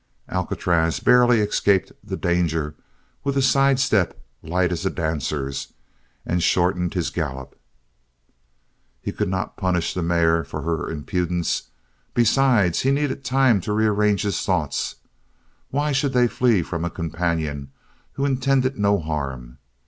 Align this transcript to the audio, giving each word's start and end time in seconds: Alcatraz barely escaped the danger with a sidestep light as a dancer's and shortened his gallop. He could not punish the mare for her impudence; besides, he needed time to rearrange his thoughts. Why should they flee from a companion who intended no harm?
Alcatraz 0.29 0.99
barely 0.99 1.41
escaped 1.41 1.91
the 2.03 2.17
danger 2.17 2.73
with 3.23 3.37
a 3.37 3.41
sidestep 3.43 4.19
light 4.41 4.71
as 4.71 4.83
a 4.83 4.89
dancer's 4.89 5.73
and 6.25 6.41
shortened 6.41 6.95
his 6.95 7.11
gallop. 7.11 7.55
He 8.99 9.11
could 9.11 9.29
not 9.29 9.57
punish 9.57 9.93
the 9.93 10.01
mare 10.01 10.43
for 10.43 10.63
her 10.63 10.89
impudence; 10.89 11.69
besides, 12.15 12.79
he 12.79 12.89
needed 12.89 13.23
time 13.23 13.61
to 13.61 13.73
rearrange 13.73 14.23
his 14.23 14.41
thoughts. 14.43 14.95
Why 15.69 15.91
should 15.91 16.13
they 16.13 16.27
flee 16.27 16.63
from 16.63 16.83
a 16.83 16.89
companion 16.89 17.69
who 18.13 18.25
intended 18.25 18.79
no 18.79 18.97
harm? 18.99 19.59